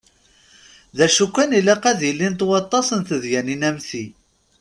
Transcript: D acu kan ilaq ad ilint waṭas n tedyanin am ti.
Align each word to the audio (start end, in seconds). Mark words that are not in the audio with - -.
D 0.97 0.99
acu 1.05 1.25
kan 1.35 1.51
ilaq 1.59 1.83
ad 1.91 2.01
ilint 2.09 2.45
waṭas 2.49 2.87
n 2.97 3.01
tedyanin 3.07 3.67
am 3.69 3.77
ti. 3.87 4.03